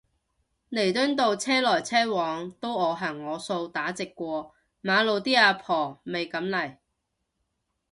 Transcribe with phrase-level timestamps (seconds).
[0.71, 6.77] 彌敦道車來車往都我行我素打直過馬路啲阿婆咪噉嚟